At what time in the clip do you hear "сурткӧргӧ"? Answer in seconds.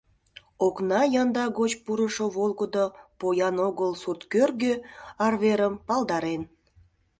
4.01-4.73